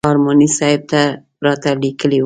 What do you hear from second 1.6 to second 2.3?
لیکلي و.